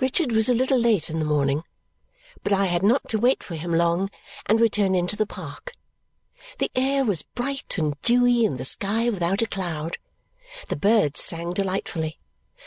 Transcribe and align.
Richard 0.00 0.32
was 0.32 0.48
a 0.48 0.54
little 0.54 0.78
late 0.78 1.10
in 1.10 1.18
the 1.18 1.26
morning, 1.26 1.62
but 2.42 2.54
I 2.54 2.64
had 2.66 2.82
not 2.82 3.06
to 3.10 3.18
wait 3.18 3.42
for 3.42 3.54
him 3.54 3.74
long 3.74 4.10
and 4.46 4.58
returned 4.58 4.96
into 4.96 5.14
the 5.14 5.26
park. 5.26 5.74
The 6.56 6.70
air 6.74 7.04
was 7.04 7.20
bright 7.22 7.76
and 7.76 8.00
dewy 8.00 8.46
and 8.46 8.56
the 8.56 8.64
sky 8.64 9.10
without 9.10 9.42
a 9.42 9.46
cloud. 9.46 9.98
The 10.68 10.76
birds 10.76 11.20
sang 11.20 11.52
delightfully. 11.52 12.18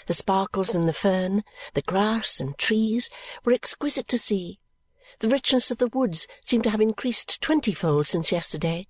The 0.06 0.14
sparkles 0.14 0.76
in 0.76 0.86
the 0.86 0.94
fern, 0.94 1.44
the 1.74 1.82
grass, 1.82 2.40
and 2.40 2.56
trees 2.56 3.10
were 3.44 3.54
exquisite 3.54 4.08
to 4.10 4.20
see. 4.20 4.60
The 5.18 5.30
richness 5.30 5.72
of 5.72 5.80
the 5.80 5.88
woods 5.88 6.28
seemed 6.44 6.66
to 6.66 6.70
have 6.70 6.82
increased 6.82 7.42
twentyfold 7.42 8.06
since 8.06 8.32
yesterday, 8.32 8.86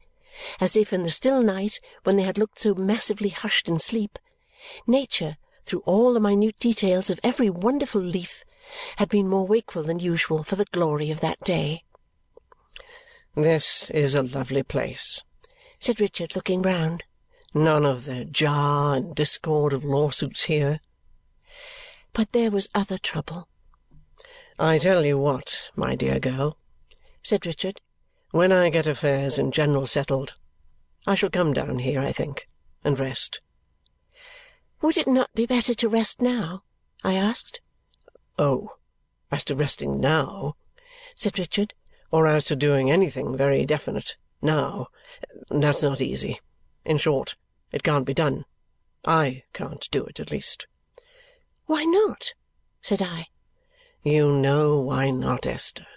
as 0.59 0.75
if 0.75 0.91
in 0.91 1.03
the 1.03 1.11
still 1.11 1.41
night 1.41 1.79
when 2.03 2.17
they 2.17 2.23
had 2.23 2.37
looked 2.37 2.59
so 2.59 2.73
massively 2.73 3.29
hushed 3.29 3.69
in 3.69 3.79
sleep, 3.79 4.19
nature, 4.85 5.37
through 5.65 5.83
all 5.85 6.13
the 6.13 6.19
minute 6.19 6.59
details 6.59 7.09
of 7.09 7.19
every 7.23 7.49
wonderful 7.49 8.01
leaf, 8.01 8.43
had 8.97 9.09
been 9.09 9.27
more 9.27 9.47
wakeful 9.47 9.83
than 9.83 9.99
usual 9.99 10.43
for 10.43 10.55
the 10.55 10.65
glory 10.65 11.11
of 11.11 11.19
that 11.19 11.39
day. 11.43 11.83
"This 13.35 13.89
is 13.91 14.13
a 14.15 14.23
lovely 14.23 14.63
place," 14.63 15.23
said 15.79 15.99
Richard, 15.99 16.35
looking 16.35 16.61
round. 16.61 17.05
"None 17.53 17.85
of 17.85 18.05
the 18.05 18.25
jar 18.25 18.95
and 18.95 19.15
discord 19.15 19.73
of 19.73 19.83
lawsuits 19.83 20.43
here." 20.43 20.79
But 22.13 22.31
there 22.31 22.51
was 22.51 22.69
other 22.75 22.97
trouble. 22.97 23.47
"I 24.59 24.77
tell 24.77 25.05
you 25.05 25.17
what, 25.17 25.71
my 25.75 25.95
dear 25.95 26.19
girl," 26.19 26.57
said 27.23 27.45
Richard, 27.45 27.81
"when 28.31 28.51
I 28.51 28.69
get 28.69 28.87
affairs 28.87 29.39
in 29.39 29.51
general 29.51 29.87
settled, 29.87 30.35
I 31.07 31.15
shall 31.15 31.29
come 31.29 31.53
down 31.53 31.79
here, 31.79 31.99
I 31.99 32.11
think, 32.11 32.47
and 32.83 32.99
rest." 32.99 33.41
"Would 34.83 34.97
it 34.97 35.07
not 35.07 35.33
be 35.33 35.45
better 35.45 35.73
to 35.75 35.87
rest 35.87 36.21
now?" 36.21 36.63
I 37.05 37.13
asked. 37.13 37.61
"Oh! 38.37 38.75
As 39.31 39.45
to 39.45 39.55
resting 39.55 40.01
now," 40.01 40.57
said 41.15 41.39
Richard, 41.39 41.73
"or 42.11 42.27
as 42.27 42.43
to 42.45 42.57
doing 42.57 42.91
anything 42.91 43.37
very 43.37 43.65
definite 43.65 44.17
now, 44.41 44.87
that's 45.49 45.83
not 45.83 46.01
easy. 46.01 46.41
In 46.83 46.97
short, 46.97 47.37
it 47.71 47.81
can't 47.81 48.03
be 48.03 48.13
done. 48.13 48.43
I 49.05 49.43
can't 49.53 49.87
do 49.89 50.03
it, 50.03 50.19
at 50.19 50.31
least." 50.31 50.67
"Why 51.65 51.85
not?" 51.85 52.33
said 52.81 53.01
I. 53.01 53.27
You 54.03 54.33
know 54.33 54.79
why 54.79 55.11
not, 55.11 55.45
Esther. 55.45 55.87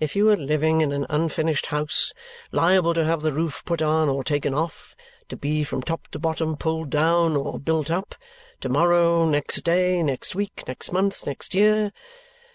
If 0.00 0.14
you 0.14 0.26
were 0.26 0.36
living 0.36 0.82
in 0.82 0.92
an 0.92 1.06
unfinished 1.08 1.66
house, 1.66 2.12
liable 2.50 2.92
to 2.92 3.06
have 3.06 3.22
the 3.22 3.32
roof 3.32 3.62
put 3.64 3.80
on 3.80 4.10
or 4.10 4.22
taken 4.22 4.52
off, 4.52 4.91
to 5.32 5.36
be 5.38 5.64
from 5.64 5.80
top 5.80 6.08
to 6.08 6.18
bottom 6.18 6.58
pulled 6.58 6.90
down 6.90 7.34
or 7.34 7.58
built 7.58 7.90
up, 7.90 8.14
to 8.60 8.68
morrow, 8.68 9.24
next 9.24 9.62
day, 9.62 10.02
next 10.02 10.34
week, 10.34 10.62
next 10.68 10.92
month, 10.92 11.26
next 11.26 11.54
year, 11.54 11.90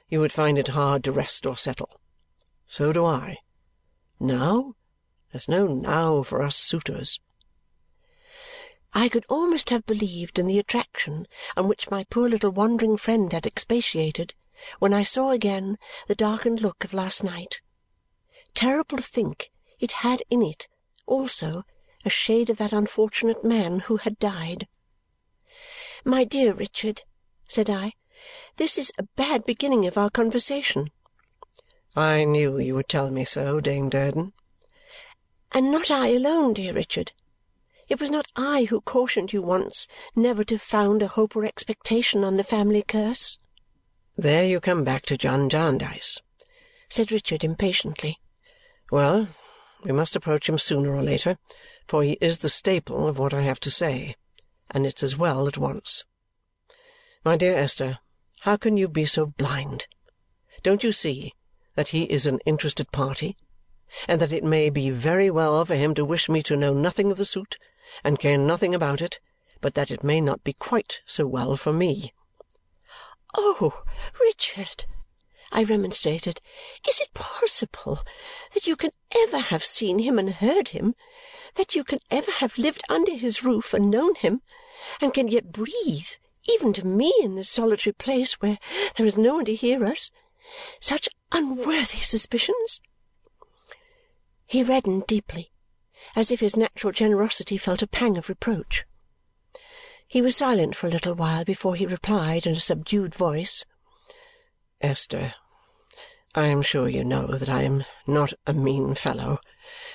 you 0.09 0.19
would 0.19 0.31
find 0.31 0.59
it 0.59 0.67
hard 0.67 1.03
to 1.03 1.11
rest 1.11 1.47
or 1.47 1.58
settle. 1.58 2.00
So 2.67 2.94
do 2.94 3.03
I. 3.03 3.38
Now? 4.19 4.75
There's 5.31 5.50
no 5.50 5.66
now 5.66 6.22
for 6.22 6.44
us 6.44 6.56
suitors. 6.56 7.19
I 8.94 9.09
could 9.09 9.25
almost 9.28 9.72
have 9.72 9.88
believed 9.88 10.38
in 10.38 10.45
the 10.45 10.59
attraction 10.59 11.25
on 11.56 11.67
which 11.67 11.89
my 11.89 12.03
poor 12.12 12.30
little 12.30 12.52
wandering 12.52 12.95
friend 12.95 13.34
had 13.34 13.47
expatiated 13.47 14.36
when 14.78 14.94
I 14.94 15.02
saw 15.02 15.31
again 15.31 15.80
the 16.08 16.14
darkened 16.14 16.62
look 16.62 16.84
of 16.84 16.94
last 16.94 17.23
night. 17.23 17.59
Terrible 18.53 18.97
to 18.97 19.03
think 19.03 19.50
it 19.80 20.03
had 20.03 20.22
in 20.30 20.44
it, 20.44 20.67
also, 21.08 21.64
a 22.08 22.09
shade 22.09 22.50
of 22.50 22.55
that 22.55 22.72
unfortunate 22.72 23.44
man 23.44 23.80
who 23.81 23.97
had 23.97 24.17
died. 24.17 24.66
"My 26.05 26.23
dear 26.23 26.53
Richard," 26.53 27.03
said 27.50 27.69
I, 27.69 27.94
"this 28.55 28.77
is 28.77 28.94
a 28.97 29.09
bad 29.17 29.45
beginning 29.45 29.86
of 29.86 29.97
our 29.97 30.09
conversation." 30.09 30.89
"I 31.97 32.23
knew 32.23 32.59
you 32.59 32.75
would 32.75 32.88
tell 32.88 33.11
me 33.11 33.25
so, 33.25 33.59
Dame 33.59 33.89
Durden." 33.89 34.31
"And 35.52 35.69
not 35.69 35.91
I 35.91 36.08
alone, 36.19 36.53
dear 36.53 36.73
Richard. 36.73 37.12
It 37.90 38.00
was 38.00 38.09
not 38.09 38.31
I 38.38 38.66
who 38.69 38.79
cautioned 38.79 39.34
you 39.34 39.41
once 39.41 39.85
never 40.16 40.46
to 40.46 40.57
found 40.57 41.01
a 41.01 41.09
hope 41.09 41.35
or 41.35 41.44
expectation 41.44 42.23
on 42.23 42.35
the 42.38 42.44
family 42.56 42.84
curse. 42.84 43.38
There 44.16 44.46
you 44.46 44.62
come 44.62 44.85
back 44.85 45.06
to 45.07 45.17
John 45.17 45.50
Jarndyce," 45.50 46.22
said 46.88 47.12
Richard 47.12 47.44
impatiently. 47.44 48.19
"Well, 48.91 49.28
we 49.84 49.91
must 49.91 50.16
approach 50.16 50.50
him 50.50 50.57
sooner 50.57 50.96
or 50.96 51.03
later, 51.03 51.38
for 51.88 52.03
he 52.03 52.18
is 52.20 52.40
the 52.40 52.50
staple 52.50 53.08
of 53.08 53.18
what 53.18 53.34
I 53.34 53.42
have 53.42 53.59
to 53.62 53.72
say, 53.72 54.16
and 54.70 54.86
it's 54.86 55.03
as 55.03 55.18
well 55.18 55.48
at 55.48 55.58
once. 55.58 56.03
My 57.24 57.38
dear 57.38 57.58
Esther, 57.58 58.00
how 58.42 58.58
can 58.58 58.78
you 58.78 58.88
be 58.88 59.06
so 59.06 59.25
blind? 59.25 59.88
Don't 60.64 60.84
you 60.84 60.92
see 60.92 61.34
that 61.76 61.90
he 61.90 62.03
is 62.03 62.26
an 62.26 62.40
interested 62.46 62.92
party 62.92 63.38
and 64.08 64.20
that 64.22 64.34
it 64.34 64.44
may 64.44 64.70
be 64.70 64.90
very 64.90 65.30
well 65.30 65.64
for 65.64 65.76
him 65.76 65.94
to 65.96 66.03
wish 66.03 66.28
me 66.28 66.44
to 66.44 66.58
know 66.58 66.74
nothing 66.74 67.12
of 67.12 67.18
the 67.18 67.26
suit 67.26 67.58
and 68.03 68.20
care 68.20 68.38
nothing 68.38 68.76
about 68.76 69.02
it, 69.02 69.20
but 69.62 69.76
that 69.76 69.92
it 69.92 70.03
may 70.03 70.20
not 70.20 70.44
be 70.44 70.53
quite 70.53 71.00
so 71.06 71.26
well 71.26 71.56
for 71.56 71.72
me? 71.72 72.14
"Oh, 73.36 73.84
Richard!" 74.20 74.86
I 75.52 75.64
remonstrated. 75.64 76.42
"Is 76.88 77.00
it 77.00 77.14
possible 77.14 78.00
that 78.53 78.68
you 78.68 78.76
can 78.76 78.92
ever 79.16 79.38
have 79.38 79.64
seen 79.64 80.00
him 80.00 80.20
and 80.20 80.31
heard 80.31 80.70
him, 80.70 80.96
that 81.57 81.75
you 81.75 81.84
can 81.84 82.00
ever 82.09 82.31
have 82.31 82.57
lived 82.57 82.84
under 82.88 83.13
his 83.13 83.44
roof 83.44 83.73
and 83.73 83.90
known 83.90 84.16
him, 84.16 84.41
and 85.01 85.13
can 85.13 85.28
yet 85.28 85.51
breathe, 85.51 86.07
even 86.47 86.72
to 86.72 86.85
me 86.85 87.13
in 87.22 87.35
this 87.35 87.50
solitary 87.50 87.94
place 87.94 88.34
where 88.35 88.57
there 88.95 89.06
is 89.06 89.18
no 89.18 89.35
one 89.35 89.45
to 89.45 89.56
hear 89.56 89.84
us, 89.84 90.09
such 90.79 91.09
unworthy 91.31 92.00
suspicions?" 92.00 92.79
He 94.46 94.63
reddened 94.63 95.07
deeply, 95.07 95.51
as 96.16 96.31
if 96.31 96.40
his 96.40 96.56
natural 96.56 96.94
generosity 96.94 97.57
felt 97.57 97.81
a 97.81 97.88
pang 97.88 98.17
of 98.17 98.29
reproach. 98.29 98.85
He 100.07 100.22
was 100.22 100.38
silent 100.38 100.75
for 100.75 100.88
a 100.88 100.91
little 100.91 101.16
while 101.16 101.44
before 101.44 101.75
he 101.75 101.85
replied 101.85 102.46
in 102.46 102.53
a 102.53 102.59
subdued 102.59 103.13
voice, 103.13 103.66
"Esther, 104.79 105.34
I 106.34 106.46
am 106.47 106.62
sure 106.62 106.88
you 106.88 107.03
know 107.03 107.28
that 107.28 107.50
I 107.50 107.63
am 107.63 107.84
not 108.06 108.31
a 108.46 108.53
mean 108.53 108.96
fellow 108.96 109.40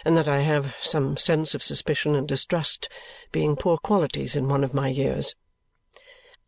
and 0.04 0.16
that 0.16 0.28
I 0.28 0.40
have 0.40 0.74
some 0.80 1.16
sense 1.16 1.54
of 1.54 1.62
suspicion 1.62 2.14
and 2.14 2.26
distrust 2.26 2.88
being 3.30 3.56
poor 3.56 3.76
qualities 3.76 4.34
in 4.34 4.48
one 4.48 4.64
of 4.64 4.74
my 4.74 4.88
years." 4.88 5.34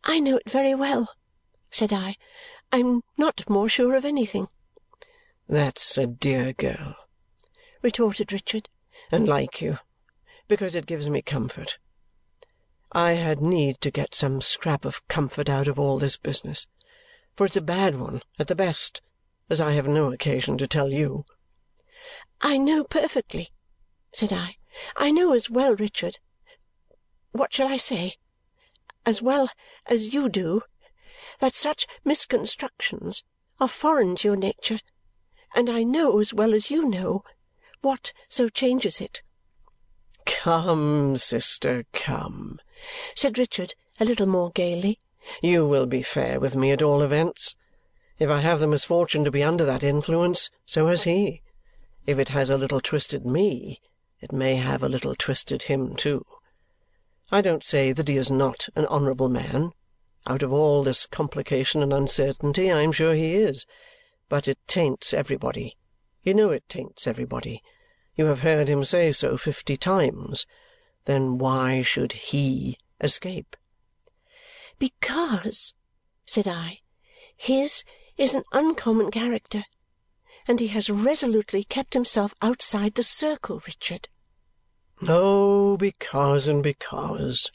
"I 0.03 0.21
know 0.21 0.37
it 0.37 0.51
very 0.51 0.75
well," 0.75 1.15
said 1.71 1.93
I. 1.93 2.17
"I 2.73 2.79
am 2.79 3.03
not 3.17 3.49
more 3.49 3.69
sure 3.69 3.95
of 3.95 4.05
anything." 4.05 4.49
"That's 5.49 5.97
a 5.97 6.07
dear 6.07 6.53
girl," 6.53 6.97
retorted 7.83 8.33
Richard, 8.33 8.69
"and 9.13 9.29
like 9.29 9.61
you, 9.61 9.79
because 10.49 10.75
it 10.75 10.87
gives 10.87 11.09
me 11.09 11.23
comfort. 11.23 11.79
I 12.93 13.13
had 13.13 13.41
need 13.41 13.81
to 13.81 13.91
get 13.91 14.15
some 14.15 14.41
scrap 14.41 14.85
of 14.85 15.07
comfort 15.09 15.49
out 15.49 15.69
of 15.69 15.79
all 15.79 15.99
this 15.99 16.17
business, 16.17 16.67
for 17.35 17.47
it's 17.47 17.57
a 17.57 17.61
bad 17.61 17.99
one 17.99 18.23
at 18.39 18.49
the 18.49 18.55
best, 18.55 19.01
as 19.51 19.61
I 19.61 19.73
have 19.73 19.87
no 19.87 20.13
occasion 20.13 20.59
to 20.59 20.67
tell 20.67 20.91
you." 20.91 21.25
"I 22.41 22.59
know 22.59 22.85
perfectly," 22.85 23.51
said 24.13 24.33
I. 24.33 24.57
"I 24.97 25.11
know 25.11 25.33
as 25.33 25.49
well, 25.49 25.75
Richard 25.75 26.19
what 27.35 27.53
shall 27.53 27.67
I 27.67 27.79
say? 27.79 28.15
as 29.05 29.21
well 29.21 29.51
as 29.87 30.15
you 30.15 30.29
do 30.29 30.63
that 31.41 31.57
such 31.57 31.87
misconstructions 32.05 33.25
are 33.59 33.69
foreign 33.69 34.17
to 34.17 34.29
your 34.29 34.37
nature, 34.37 34.79
and 35.55 35.69
I 35.69 35.83
know 35.83 36.21
as 36.21 36.33
well 36.33 36.55
as 36.55 36.71
you 36.71 36.85
know 36.85 37.25
what 37.81 38.13
so 38.29 38.49
changes 38.49 39.01
it." 39.01 39.23
"Come, 40.25 41.17
sister, 41.17 41.85
come!" 41.93 42.61
said 43.17 43.37
Richard 43.37 43.75
a 43.99 44.05
little 44.05 44.27
more 44.29 44.51
gaily. 44.51 44.99
"You 45.43 45.67
will 45.67 45.87
be 45.87 46.03
fair 46.03 46.39
with 46.39 46.55
me 46.55 46.71
at 46.71 46.83
all 46.83 47.03
events. 47.03 47.57
If 48.19 48.31
I 48.31 48.41
have 48.41 48.61
the 48.61 48.69
misfortune 48.69 49.25
to 49.25 49.31
be 49.31 49.43
under 49.43 49.65
that 49.65 49.83
influence, 49.83 50.51
so 50.67 50.87
has 50.87 51.03
he. 51.03 51.43
If 52.07 52.19
it 52.19 52.29
has 52.31 52.51
a 52.51 52.57
little 52.57 52.81
twisted 52.81 53.25
me, 53.25 53.81
it 54.21 54.33
may 54.33 54.57
have 54.57 54.83
a 54.83 54.89
little 54.89 55.15
twisted 55.15 55.65
him 55.65 55.97
too. 55.97 56.25
I 57.31 57.41
don't 57.41 57.65
say 57.65 57.93
that 57.93 58.09
he 58.09 58.17
is 58.17 58.31
not 58.31 58.69
an 58.77 58.87
honourable 58.87 59.29
man. 59.29 59.73
Out 60.27 60.43
of 60.43 60.53
all 60.53 60.83
this 60.83 61.07
complication 61.07 61.83
and 61.83 61.93
uncertainty, 61.93 62.71
I 62.71 62.81
am 62.81 62.93
sure 62.93 63.15
he 63.15 63.35
is. 63.35 63.67
But 64.29 64.49
it 64.49 64.59
taints 64.67 65.13
everybody. 65.13 65.77
You 66.23 66.35
know 66.35 66.51
it 66.51 66.69
taints 66.69 67.07
everybody. 67.07 67.63
You 68.17 68.27
have 68.27 68.41
heard 68.41 68.69
him 68.69 68.85
say 68.85 69.13
so 69.13 69.37
fifty 69.37 69.77
times 69.77 70.47
then 71.05 71.39
why 71.39 71.83
should 71.83 72.13
he 72.13 72.79
escape? 73.01 73.57
"Because," 74.79 75.75
said 76.25 76.49
I, 76.49 76.81
"his 77.37 77.85
is 78.17 78.35
an 78.35 78.45
uncommon 78.53 79.11
character, 79.11 79.65
and 80.47 80.61
he 80.61 80.69
has 80.69 80.91
resolutely 80.91 81.65
kept 81.65 81.95
himself 81.95 82.35
outside 82.43 82.95
the 82.95 83.03
circle, 83.03 83.63
Richard." 83.67 84.09
"Oh, 85.09 85.77
because 85.77 86.47
and 86.47 86.63
because!" 86.63 87.51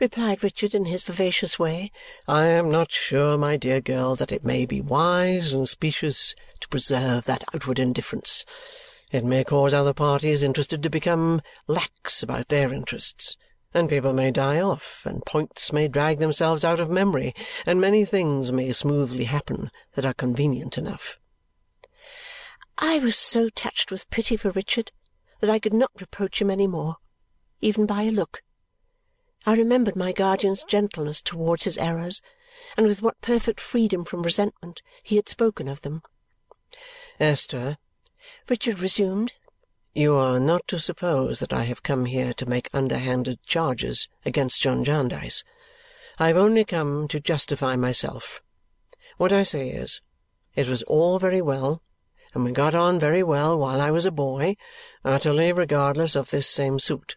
replied 0.00 0.44
Richard 0.44 0.74
in 0.74 0.84
his 0.84 1.02
vivacious 1.02 1.58
way. 1.58 1.90
I 2.26 2.46
am 2.46 2.70
not 2.70 2.92
sure, 2.92 3.36
my 3.36 3.56
dear 3.56 3.80
girl, 3.80 4.14
that 4.16 4.30
it 4.30 4.44
may 4.44 4.64
be 4.64 4.80
wise 4.80 5.52
and 5.52 5.68
specious 5.68 6.34
to 6.60 6.68
preserve 6.68 7.24
that 7.24 7.44
outward 7.52 7.78
indifference. 7.78 8.44
It 9.10 9.24
may 9.24 9.42
cause 9.42 9.74
other 9.74 9.94
parties 9.94 10.42
interested 10.42 10.82
to 10.82 10.90
become 10.90 11.42
lax 11.66 12.22
about 12.22 12.48
their 12.48 12.72
interests, 12.72 13.36
and 13.74 13.88
people 13.88 14.12
may 14.12 14.30
die 14.30 14.60
off, 14.60 15.02
and 15.04 15.24
points 15.24 15.72
may 15.72 15.88
drag 15.88 16.18
themselves 16.18 16.64
out 16.64 16.78
of 16.78 16.90
memory, 16.90 17.34
and 17.66 17.80
many 17.80 18.04
things 18.04 18.52
may 18.52 18.72
smoothly 18.72 19.24
happen 19.24 19.70
that 19.94 20.04
are 20.04 20.14
convenient 20.14 20.78
enough. 20.78 21.18
I 22.80 23.00
was 23.00 23.16
so 23.16 23.48
touched 23.48 23.90
with 23.90 24.08
pity 24.08 24.36
for 24.36 24.52
Richard 24.52 24.92
that 25.40 25.50
I 25.50 25.58
could 25.58 25.74
not 25.74 25.90
reproach 26.00 26.40
him 26.40 26.48
any 26.48 26.68
more, 26.68 26.96
even 27.60 27.86
by 27.86 28.02
a 28.02 28.12
look. 28.12 28.42
I 29.44 29.54
remembered 29.54 29.96
my 29.96 30.12
guardian's 30.12 30.62
gentleness 30.62 31.20
towards 31.20 31.64
his 31.64 31.76
errors, 31.76 32.22
and 32.76 32.86
with 32.86 33.02
what 33.02 33.20
perfect 33.20 33.60
freedom 33.60 34.04
from 34.04 34.22
resentment 34.22 34.80
he 35.02 35.16
had 35.16 35.28
spoken 35.28 35.66
of 35.66 35.80
them. 35.82 36.02
Esther, 37.18 37.78
Richard 38.48 38.78
resumed, 38.78 39.32
you 39.92 40.14
are 40.14 40.38
not 40.38 40.68
to 40.68 40.78
suppose 40.78 41.40
that 41.40 41.52
I 41.52 41.64
have 41.64 41.82
come 41.82 42.04
here 42.04 42.32
to 42.34 42.46
make 42.46 42.68
underhanded 42.72 43.42
charges 43.44 44.06
against 44.24 44.62
John 44.62 44.84
Jarndyce. 44.84 45.42
I 46.18 46.28
have 46.28 46.36
only 46.36 46.64
come 46.64 47.08
to 47.08 47.18
justify 47.18 47.74
myself. 47.74 48.40
What 49.16 49.32
I 49.32 49.42
say 49.42 49.70
is, 49.70 50.00
it 50.54 50.68
was 50.68 50.82
all 50.84 51.18
very 51.18 51.42
well, 51.42 51.82
and 52.34 52.44
we 52.44 52.52
got 52.52 52.74
on 52.74 52.98
very 53.00 53.22
well 53.22 53.58
while 53.58 53.80
I 53.80 53.90
was 53.90 54.04
a 54.04 54.10
boy, 54.10 54.56
utterly 55.04 55.52
regardless 55.52 56.14
of 56.14 56.30
this 56.30 56.46
same 56.46 56.78
suit. 56.78 57.16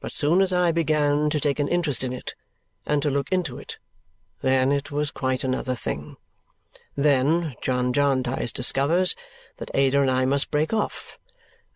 But 0.00 0.12
soon 0.12 0.40
as 0.40 0.52
I 0.52 0.72
began 0.72 1.30
to 1.30 1.40
take 1.40 1.58
an 1.58 1.68
interest 1.68 2.04
in 2.04 2.12
it 2.12 2.34
and 2.86 3.02
to 3.02 3.10
look 3.10 3.30
into 3.30 3.58
it, 3.58 3.78
then 4.42 4.72
it 4.72 4.90
was 4.90 5.10
quite 5.10 5.44
another 5.44 5.74
thing. 5.74 6.16
Then 6.96 7.54
John 7.62 7.92
Jarndyce 7.92 8.52
discovers 8.52 9.14
that 9.58 9.70
Ada 9.74 10.02
and 10.02 10.10
I 10.10 10.24
must 10.24 10.50
break 10.50 10.72
off, 10.72 11.18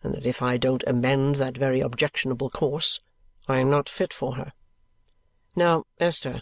and 0.01 0.13
that 0.13 0.25
if 0.25 0.41
I 0.41 0.57
don't 0.57 0.83
amend 0.85 1.35
that 1.35 1.57
very 1.57 1.79
objectionable 1.79 2.49
course, 2.49 2.99
I 3.47 3.59
am 3.59 3.69
not 3.69 3.89
fit 3.89 4.13
for 4.13 4.35
her. 4.35 4.53
Now, 5.55 5.85
Esther, 5.99 6.41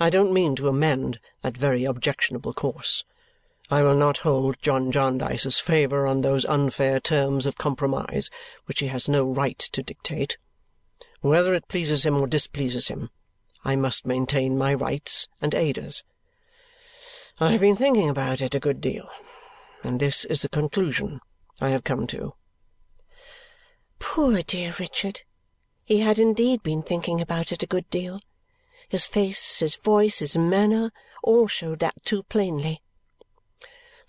I 0.00 0.10
don't 0.10 0.32
mean 0.32 0.56
to 0.56 0.68
amend 0.68 1.20
that 1.42 1.56
very 1.56 1.84
objectionable 1.84 2.52
course. 2.52 3.04
I 3.72 3.82
will 3.82 3.94
not 3.94 4.18
hold 4.18 4.60
John 4.60 4.92
Jarndyce's 4.92 5.58
favour 5.58 6.06
on 6.06 6.20
those 6.20 6.44
unfair 6.44 7.00
terms 7.00 7.46
of 7.46 7.56
compromise 7.56 8.28
which 8.66 8.80
he 8.80 8.88
has 8.88 9.08
no 9.08 9.24
right 9.24 9.58
to 9.58 9.82
dictate. 9.82 10.36
Whether 11.22 11.54
it 11.54 11.68
pleases 11.68 12.04
him 12.04 12.20
or 12.20 12.26
displeases 12.26 12.88
him, 12.88 13.08
I 13.64 13.76
must 13.76 14.04
maintain 14.04 14.58
my 14.58 14.74
rights 14.74 15.26
and 15.40 15.54
Ada's. 15.54 16.04
I 17.40 17.52
have 17.52 17.62
been 17.62 17.74
thinking 17.74 18.10
about 18.10 18.42
it 18.42 18.54
a 18.54 18.60
good 18.60 18.82
deal, 18.82 19.08
and 19.82 20.00
this 20.00 20.26
is 20.26 20.42
the 20.42 20.50
conclusion 20.50 21.20
I 21.58 21.70
have 21.70 21.82
come 21.82 22.06
to. 22.08 22.34
Poor 23.98 24.42
dear 24.42 24.74
Richard! 24.78 25.22
He 25.86 26.00
had 26.00 26.18
indeed 26.18 26.62
been 26.62 26.82
thinking 26.82 27.22
about 27.22 27.52
it 27.52 27.62
a 27.62 27.66
good 27.66 27.88
deal. 27.88 28.20
His 28.90 29.06
face, 29.06 29.60
his 29.60 29.76
voice, 29.76 30.18
his 30.18 30.36
manner, 30.36 30.92
all 31.22 31.46
showed 31.46 31.78
that 31.78 32.04
too 32.04 32.24
plainly. 32.24 32.81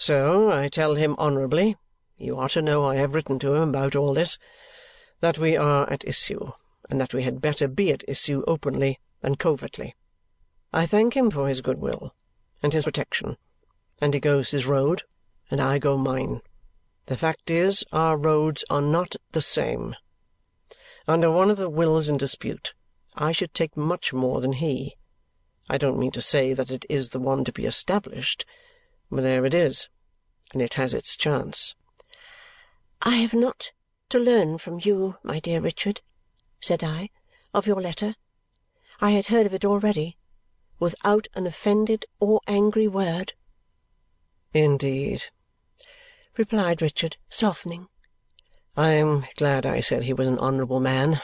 So 0.06 0.52
I 0.52 0.68
tell 0.68 0.96
him 0.96 1.16
honourably 1.18 1.78
you 2.18 2.38
ought 2.38 2.52
to 2.52 2.62
know 2.62 2.84
I 2.84 2.98
have 2.98 3.14
written 3.14 3.40
to 3.40 3.54
him 3.54 3.70
about 3.70 3.96
all 3.96 4.14
this 4.14 4.38
that 5.22 5.38
we 5.38 5.56
are 5.56 5.90
at 5.90 6.06
issue 6.06 6.52
and 6.90 7.00
that 7.00 7.14
we 7.14 7.24
had 7.24 7.40
better 7.40 7.70
be 7.70 7.90
at 7.90 8.04
issue 8.06 8.44
openly 8.46 9.00
than 9.22 9.36
covertly. 9.36 9.96
I 10.74 10.86
thank 10.86 11.16
him 11.16 11.32
for 11.32 11.48
his 11.48 11.62
good 11.62 11.80
will 11.80 12.14
and 12.62 12.74
his 12.74 12.84
protection, 12.84 13.38
and 14.02 14.14
he 14.14 14.20
goes 14.20 14.52
his 14.52 14.66
road, 14.66 15.04
and 15.50 15.62
I 15.62 15.80
go 15.80 15.98
mine. 15.98 16.42
The 17.06 17.16
fact 17.16 17.50
is, 17.50 17.86
our 17.94 18.18
roads 18.18 18.66
are 18.70 18.82
not 18.82 19.16
the 19.32 19.42
same. 19.42 19.96
Under 21.08 21.32
one 21.32 21.50
of 21.50 21.56
the 21.56 21.70
wills 21.70 22.10
in 22.10 22.18
dispute, 22.18 22.74
I 23.16 23.32
should 23.32 23.54
take 23.54 23.78
much 23.78 24.12
more 24.12 24.42
than 24.42 24.52
he. 24.52 24.98
I 25.70 25.78
don't 25.78 25.98
mean 25.98 26.12
to 26.12 26.22
say 26.22 26.54
that 26.54 26.72
it 26.72 26.86
is 26.90 27.12
the 27.12 27.22
one 27.22 27.46
to 27.46 27.54
be 27.54 27.66
established, 27.66 28.46
but 29.10 29.22
there 29.22 29.46
it 29.46 29.54
is, 29.54 29.88
and 30.54 30.62
it 30.62 30.76
has 30.76 30.94
its 30.94 31.16
chance. 31.16 31.76
I 33.02 33.16
have 33.18 33.34
not 33.34 33.72
to 34.10 34.20
learn 34.20 34.58
from 34.58 34.80
you, 34.82 35.18
my 35.24 35.40
dear 35.40 35.60
Richard, 35.60 36.02
said 36.62 36.84
I, 36.84 37.10
of 37.54 37.68
your 37.68 37.82
letter 37.82 38.16
I 39.02 39.12
had 39.12 39.28
heard 39.28 39.46
of 39.46 39.54
it 39.54 39.66
already 39.66 40.18
without 40.80 41.28
an 41.34 41.46
offended 41.46 42.06
or 42.20 42.40
angry 42.48 42.88
word. 42.88 43.34
Indeed, 44.54 45.24
replied 46.38 46.82
Richard, 46.82 47.18
softening. 47.30 47.88
I 48.78 48.90
am 48.92 49.26
glad 49.36 49.66
I 49.66 49.82
said 49.82 50.04
he 50.04 50.14
was 50.14 50.28
an 50.28 50.40
honourable 50.40 50.80
man 50.80 51.22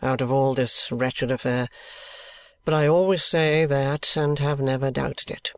out 0.00 0.20
of 0.20 0.32
all 0.32 0.54
this 0.54 0.90
wretched 0.90 1.30
affair, 1.30 1.68
but 2.64 2.74
I 2.74 2.86
always 2.86 3.24
say 3.24 3.66
that 3.66 4.16
and 4.16 4.38
have 4.38 4.60
never 4.60 4.90
doubted 4.90 5.30
it. 5.30 5.52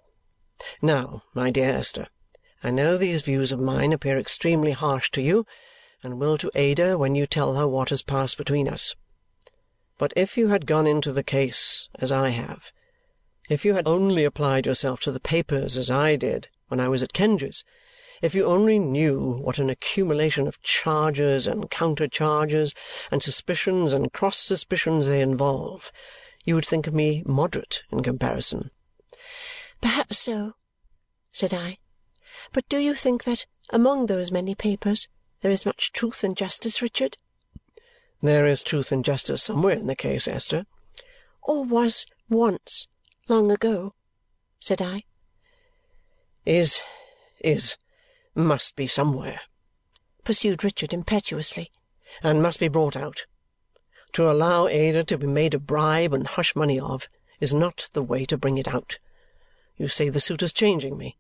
Now, 0.83 1.23
my 1.35 1.51
dear 1.51 1.71
Esther, 1.71 2.09
I 2.63 2.71
know 2.71 2.97
these 2.97 3.23
views 3.23 3.53
of 3.53 3.61
mine 3.61 3.93
appear 3.93 4.19
extremely 4.19 4.73
harsh 4.73 5.11
to 5.13 5.23
you, 5.23 5.47
and 6.03 6.19
will 6.19 6.37
to 6.39 6.51
Ada 6.55 6.99
when 6.99 7.15
you 7.15 7.27
tell 7.27 7.55
her 7.55 7.67
what 7.67 7.91
has 7.91 8.03
passed 8.03 8.37
between 8.37 8.69
us. 8.69 8.95
But 9.99 10.13
if 10.17 10.37
you 10.37 10.49
had 10.49 10.67
gone 10.67 10.87
into 10.87 11.13
the 11.13 11.23
case 11.23 11.89
as 11.95 12.11
I 12.11 12.31
have, 12.31 12.73
if 13.49 13.65
you 13.65 13.75
had 13.75 13.87
only 13.87 14.25
applied 14.25 14.67
yourself 14.67 15.01
to 15.03 15.13
the 15.13 15.21
papers 15.21 15.77
as 15.77 15.91
I 15.91 16.17
did 16.17 16.49
when 16.69 16.81
I 16.81 16.89
was 16.89 17.03
at 17.03 17.13
Kenge's, 17.13 17.65
if 18.23 18.35
you 18.35 18.45
only 18.45 18.79
knew 18.79 19.39
what 19.41 19.59
an 19.59 19.71
accumulation 19.71 20.47
of 20.47 20.61
charges 20.63 21.47
and 21.47 21.71
counter-charges 21.71 22.75
and 23.11 23.23
suspicions 23.23 23.93
and 23.93 24.13
cross-suspicions 24.13 25.07
they 25.07 25.21
involve, 25.21 25.91
you 26.45 26.55
would 26.55 26.67
think 26.67 26.93
me 26.93 27.23
moderate 27.25 27.83
in 27.91 28.03
comparison. 28.03 28.71
Perhaps 29.81 30.19
so, 30.19 30.53
said 31.33 31.55
I. 31.55 31.79
But 32.53 32.69
do 32.69 32.79
you 32.79 32.95
think 32.95 33.25
that 33.25 33.47
among 33.71 34.07
those 34.07 34.33
many 34.33 34.55
papers 34.55 35.09
there 35.43 35.51
is 35.51 35.67
much 35.67 35.93
truth 35.93 36.25
and 36.25 36.37
justice, 36.37 36.83
Richard? 36.83 37.17
There 38.23 38.47
is 38.47 38.63
truth 38.63 38.93
and 38.93 39.05
justice 39.05 39.43
somewhere 39.43 39.77
in 39.77 39.87
the 39.87 39.97
case, 39.97 40.29
Esther. 40.29 40.67
Or 41.43 41.65
was 41.65 42.05
once, 42.29 42.87
long 43.29 43.51
ago, 43.51 43.95
said 44.59 44.83
I. 44.83 45.05
Is, 46.45 46.81
is, 47.43 47.77
must 48.35 48.77
be 48.77 48.87
somewhere, 48.87 49.41
pursued 50.25 50.63
Richard 50.63 50.93
impetuously, 50.93 51.71
and 52.23 52.43
must 52.43 52.61
be 52.61 52.69
brought 52.69 52.97
out. 52.97 53.25
To 54.15 54.31
allow 54.31 54.67
Ada 54.67 55.05
to 55.05 55.19
be 55.19 55.27
made 55.27 55.55
a 55.55 55.59
bribe 55.59 56.13
and 56.13 56.27
hush 56.27 56.57
money 56.57 56.79
of 56.79 57.09
is 57.41 57.55
not 57.55 57.89
the 57.93 58.03
way 58.03 58.25
to 58.27 58.37
bring 58.37 58.59
it 58.59 58.69
out. 58.69 58.99
You 59.77 59.89
say 59.89 60.09
the 60.09 60.21
suit 60.21 60.43
is 60.43 60.53
changing 60.53 60.99
me. 60.99 61.17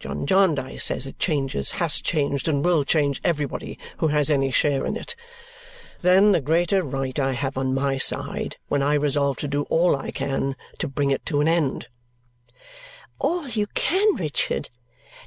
John 0.00 0.26
Jarndyce 0.26 0.84
says 0.84 1.06
it 1.06 1.18
changes, 1.18 1.72
has 1.72 2.00
changed, 2.00 2.48
and 2.48 2.64
will 2.64 2.84
change 2.84 3.20
everybody 3.24 3.78
who 3.98 4.08
has 4.08 4.30
any 4.30 4.50
share 4.50 4.84
in 4.84 4.96
it 4.96 5.14
then 6.04 6.32
the 6.32 6.40
greater 6.40 6.82
right 6.82 7.18
I 7.18 7.32
have 7.32 7.56
on 7.56 7.74
my 7.74 7.96
side 7.96 8.56
when 8.68 8.82
I 8.82 8.92
resolve 8.92 9.38
to 9.38 9.48
do 9.48 9.62
all 9.70 9.96
I 9.96 10.10
can 10.10 10.54
to 10.78 10.86
bring 10.86 11.10
it 11.10 11.24
to 11.26 11.40
an 11.40 11.48
end. 11.48 11.88
All 13.18 13.48
you 13.48 13.66
can, 13.68 14.14
Richard? 14.16 14.68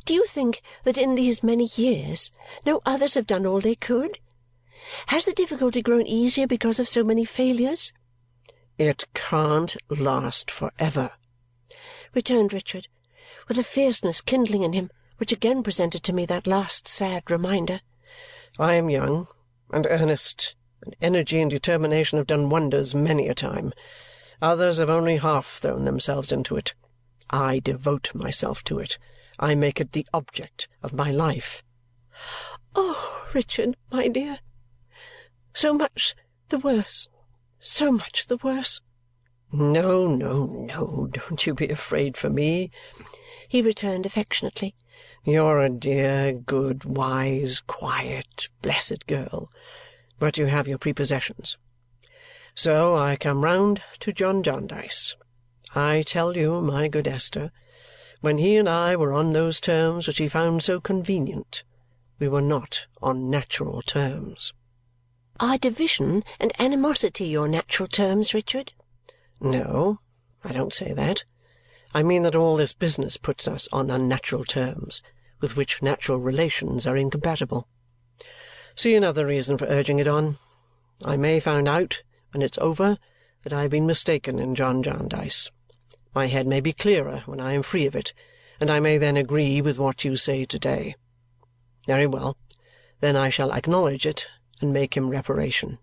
Do 0.05 0.13
you 0.13 0.25
think 0.27 0.61
that 0.83 0.97
in 0.97 1.15
these 1.15 1.41
many 1.41 1.67
years 1.75 2.31
no 2.63 2.81
others 2.85 3.15
have 3.15 3.25
done 3.25 3.47
all 3.47 3.59
they 3.59 3.73
could? 3.73 4.19
Has 5.07 5.25
the 5.25 5.33
difficulty 5.33 5.81
grown 5.81 6.05
easier 6.05 6.45
because 6.45 6.79
of 6.79 6.87
so 6.87 7.03
many 7.03 7.25
failures? 7.25 7.91
It 8.77 9.05
can't 9.15 9.75
last 9.89 10.51
for 10.51 10.71
ever, 10.77 11.09
returned 12.13 12.53
Richard, 12.53 12.87
with 13.47 13.57
a 13.57 13.63
fierceness 13.63 14.21
kindling 14.21 14.63
in 14.63 14.73
him 14.73 14.89
which 15.17 15.31
again 15.31 15.63
presented 15.63 16.03
to 16.03 16.13
me 16.13 16.25
that 16.25 16.47
last 16.47 16.87
sad 16.87 17.29
reminder. 17.29 17.81
I 18.59 18.75
am 18.75 18.89
young 18.89 19.27
and 19.71 19.87
earnest 19.89 20.55
and 20.83 20.95
energy 21.01 21.41
and 21.41 21.49
determination 21.49 22.17
have 22.17 22.27
done 22.27 22.49
wonders 22.49 22.93
many 22.93 23.27
a 23.27 23.33
time. 23.33 23.73
Others 24.41 24.77
have 24.77 24.89
only 24.89 25.17
half 25.17 25.59
thrown 25.59 25.85
themselves 25.85 26.31
into 26.31 26.55
it. 26.55 26.75
I 27.29 27.59
devote 27.59 28.13
myself 28.13 28.63
to 28.65 28.79
it. 28.79 28.97
I 29.39 29.55
make 29.55 29.81
it 29.81 29.91
the 29.91 30.07
object 30.13 30.67
of 30.83 30.93
my 30.93 31.11
life. 31.11 31.63
Oh, 32.75 33.27
Richard, 33.33 33.75
my 33.91 34.07
dear, 34.07 34.39
so 35.53 35.73
much 35.73 36.15
the 36.49 36.59
worse, 36.59 37.07
so 37.59 37.91
much 37.91 38.27
the 38.27 38.37
worse. 38.37 38.81
No, 39.51 40.07
no, 40.07 40.45
no, 40.45 41.07
don't 41.11 41.45
you 41.45 41.53
be 41.53 41.69
afraid 41.69 42.17
for 42.17 42.29
me, 42.29 42.71
he 43.47 43.61
returned 43.61 44.05
affectionately. 44.05 44.75
You're 45.23 45.59
a 45.59 45.69
dear, 45.69 46.31
good, 46.31 46.85
wise, 46.85 47.59
quiet, 47.59 48.49
blessed 48.61 49.07
girl 49.07 49.49
but 50.19 50.37
you 50.37 50.47
have 50.47 50.67
your 50.67 50.77
prepossessions. 50.77 51.57
So 52.55 52.95
I 52.95 53.15
come 53.15 53.43
round 53.43 53.81
to 53.99 54.11
John 54.11 54.41
Jarndyce. 54.43 55.15
I 55.75 56.03
tell 56.03 56.35
you, 56.35 56.61
my 56.61 56.87
good 56.87 57.07
Esther, 57.07 57.51
when 58.21 58.39
he 58.39 58.57
and 58.57 58.67
I 58.67 58.95
were 58.95 59.13
on 59.13 59.33
those 59.33 59.61
terms 59.61 60.07
which 60.07 60.17
he 60.17 60.27
found 60.27 60.63
so 60.63 60.79
convenient, 60.79 61.63
we 62.19 62.27
were 62.27 62.41
not 62.41 62.87
on 63.01 63.29
natural 63.29 63.83
terms. 63.83 64.53
Are 65.39 65.57
division 65.57 66.23
and 66.39 66.51
animosity 66.57 67.25
your 67.25 67.47
natural 67.47 67.87
terms, 67.87 68.33
Richard? 68.33 68.71
No, 69.39 69.99
I 70.43 70.51
don't 70.51 70.73
say 70.73 70.93
that. 70.93 71.25
I 71.93 72.03
mean 72.03 72.23
that 72.23 72.35
all 72.35 72.57
this 72.57 72.73
business 72.73 73.17
puts 73.17 73.47
us 73.47 73.67
on 73.71 73.89
unnatural 73.89 74.45
terms, 74.45 75.01
with 75.39 75.55
which 75.55 75.81
natural 75.81 76.19
relations 76.19 76.85
are 76.85 76.97
incompatible. 76.97 77.67
See 78.75 78.93
another 78.95 79.25
reason 79.25 79.57
for 79.57 79.65
urging 79.65 79.99
it 79.99 80.07
on. 80.07 80.37
I 81.05 81.17
may 81.17 81.39
find 81.39 81.67
out, 81.67 82.03
when 82.31 82.41
it's 82.41 82.57
over, 82.59 82.97
that 83.43 83.53
I 83.53 83.63
have 83.63 83.71
been 83.71 83.85
mistaken 83.85 84.39
in 84.39 84.55
John 84.55 84.83
Jarndyce. 84.83 85.49
My 86.13 86.27
head 86.27 86.47
may 86.47 86.59
be 86.59 86.73
clearer 86.73 87.23
when 87.25 87.39
I 87.39 87.53
am 87.53 87.63
free 87.63 87.85
of 87.85 87.95
it, 87.95 88.13
and 88.59 88.69
I 88.69 88.79
may 88.79 88.97
then 88.97 89.17
agree 89.17 89.61
with 89.61 89.79
what 89.79 90.03
you 90.03 90.17
say 90.17 90.45
to-day. 90.45 90.95
Very 91.85 92.07
well. 92.07 92.37
Then 92.99 93.15
I 93.15 93.29
shall 93.29 93.53
acknowledge 93.53 94.05
it 94.05 94.27
and 94.59 94.73
make 94.73 94.97
him 94.97 95.09
reparation. 95.09 95.77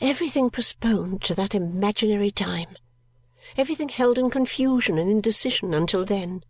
Everything 0.00 0.50
postponed 0.50 1.22
to 1.22 1.34
that 1.34 1.54
imaginary 1.54 2.30
time. 2.30 2.76
Everything 3.56 3.88
held 3.88 4.18
in 4.18 4.30
confusion 4.30 4.98
and 4.98 5.10
indecision 5.10 5.74
until 5.74 6.04
then. 6.04 6.42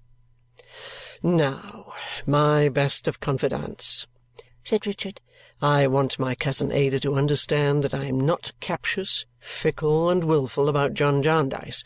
Now, 1.23 1.93
my 2.27 2.69
best 2.69 3.09
of 3.09 3.21
confidants, 3.21 4.07
said 4.63 4.87
Richard, 4.87 5.21
I 5.63 5.87
want 5.87 6.19
my 6.19 6.35
cousin 6.35 6.71
Ada 6.71 7.01
to 7.01 7.15
understand 7.15 7.83
that 7.83 7.95
I 7.95 8.05
am 8.05 8.21
not 8.21 8.53
captious, 8.61 9.25
fickle, 9.39 10.11
and 10.11 10.25
wilful 10.25 10.69
about 10.69 10.93
John 10.93 11.23
Jarndyce, 11.23 11.83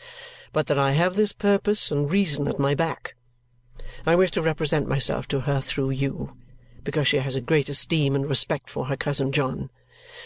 but 0.51 0.67
that 0.67 0.77
I 0.77 0.91
have 0.91 1.15
this 1.15 1.31
purpose 1.31 1.91
and 1.91 2.11
reason 2.11 2.49
at 2.49 2.59
my 2.59 2.75
back. 2.75 3.15
I 4.05 4.15
wish 4.15 4.31
to 4.31 4.41
represent 4.41 4.89
myself 4.89 5.27
to 5.29 5.41
her 5.41 5.61
through 5.61 5.91
you, 5.91 6.33
because 6.83 7.07
she 7.07 7.17
has 7.17 7.35
a 7.35 7.41
great 7.41 7.69
esteem 7.69 8.15
and 8.15 8.27
respect 8.27 8.69
for 8.69 8.87
her 8.87 8.97
cousin 8.97 9.31
John, 9.31 9.69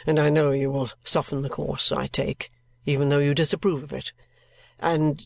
and 0.07 0.19
I 0.19 0.29
know 0.29 0.51
you 0.51 0.71
will 0.71 0.89
soften 1.03 1.43
the 1.43 1.49
course 1.49 1.91
I 1.91 2.07
take, 2.07 2.51
even 2.85 3.09
though 3.09 3.19
you 3.19 3.35
disapprove 3.35 3.83
of 3.83 3.93
it. 3.93 4.11
And 4.79 5.25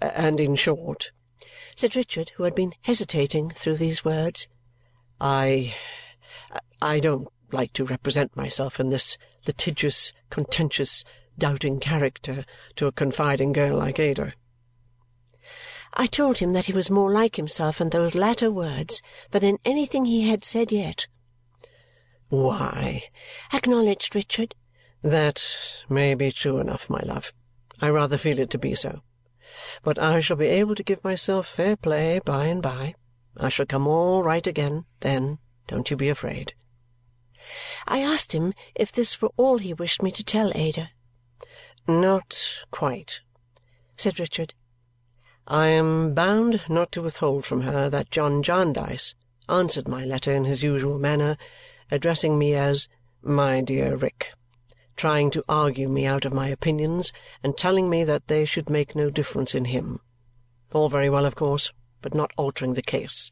uh, 0.00 0.10
and 0.14 0.40
in 0.40 0.56
short, 0.56 1.10
said 1.74 1.96
Richard, 1.96 2.30
who 2.36 2.44
had 2.44 2.54
been 2.54 2.72
hesitating 2.82 3.50
through 3.50 3.76
these 3.76 4.04
words, 4.04 4.48
I 5.20 5.74
I 6.80 7.00
don't 7.00 7.28
like 7.52 7.72
to 7.74 7.84
represent 7.84 8.36
myself 8.36 8.80
in 8.80 8.90
this 8.90 9.18
litigious, 9.46 10.12
contentious, 10.30 11.04
doubting 11.38 11.80
character 11.80 12.44
to 12.76 12.86
a 12.86 12.92
confiding 12.92 13.52
girl 13.52 13.78
like 13.78 13.98
Ada. 13.98 14.32
I 15.94 16.06
told 16.06 16.38
him 16.38 16.52
that 16.52 16.66
he 16.66 16.72
was 16.72 16.90
more 16.90 17.10
like 17.12 17.36
himself 17.36 17.80
in 17.80 17.90
those 17.90 18.14
latter 18.14 18.50
words 18.50 19.00
than 19.30 19.42
in 19.42 19.58
anything 19.64 20.04
he 20.04 20.28
had 20.28 20.44
said 20.44 20.70
yet. 20.70 21.06
Why, 22.28 23.04
acknowledged 23.52 24.14
Richard, 24.14 24.54
that 25.02 25.42
may 25.88 26.14
be 26.14 26.32
true 26.32 26.58
enough, 26.58 26.90
my 26.90 27.00
love. 27.04 27.32
I 27.80 27.90
rather 27.90 28.18
feel 28.18 28.38
it 28.38 28.50
to 28.50 28.58
be 28.58 28.74
so. 28.74 29.02
But 29.82 29.98
I 29.98 30.20
shall 30.20 30.36
be 30.36 30.46
able 30.46 30.74
to 30.74 30.82
give 30.82 31.04
myself 31.04 31.46
fair 31.46 31.76
play 31.76 32.20
by 32.24 32.46
and 32.46 32.62
by. 32.62 32.94
I 33.36 33.48
shall 33.48 33.66
come 33.66 33.86
all 33.86 34.22
right 34.22 34.46
again, 34.46 34.86
then, 35.00 35.38
don't 35.68 35.90
you 35.90 35.96
be 35.96 36.08
afraid. 36.08 36.54
I 37.86 38.00
asked 38.00 38.32
him 38.32 38.54
if 38.74 38.90
this 38.90 39.20
were 39.20 39.30
all 39.36 39.58
he 39.58 39.72
wished 39.72 40.02
me 40.02 40.10
to 40.12 40.24
tell 40.24 40.52
Ada. 40.54 40.90
Not 41.86 42.64
quite, 42.70 43.20
said 43.96 44.18
Richard. 44.18 44.54
I 45.46 45.68
am 45.68 46.14
bound 46.14 46.62
not 46.68 46.90
to 46.92 47.02
withhold 47.02 47.44
from 47.46 47.60
her 47.60 47.88
that 47.88 48.10
John 48.10 48.42
Jarndyce 48.42 49.14
answered 49.48 49.86
my 49.86 50.04
letter 50.04 50.32
in 50.32 50.44
his 50.44 50.64
usual 50.64 50.98
manner, 50.98 51.36
addressing 51.90 52.36
me 52.36 52.54
as 52.54 52.88
my 53.22 53.60
dear 53.60 53.94
Rick, 53.94 54.32
trying 54.96 55.30
to 55.30 55.42
argue 55.48 55.88
me 55.88 56.06
out 56.06 56.24
of 56.24 56.32
my 56.32 56.48
opinions 56.48 57.12
and 57.42 57.56
telling 57.56 57.88
me 57.88 58.04
that 58.04 58.28
they 58.28 58.44
should 58.44 58.70
make 58.70 58.96
no 58.96 59.10
difference 59.10 59.54
in 59.54 59.66
him. 59.66 60.00
All 60.72 60.88
very 60.88 61.10
well, 61.10 61.24
of 61.24 61.34
course, 61.34 61.72
but 62.02 62.14
not 62.14 62.32
altering 62.36 62.74
the 62.74 62.82
case. 62.82 63.30